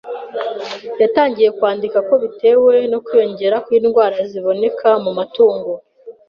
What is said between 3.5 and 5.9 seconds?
kw’indwara ziboneka mu matungo,